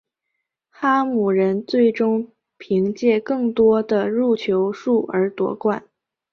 [0.71, 5.85] 哈姆人最终凭借更多的入球数而夺冠。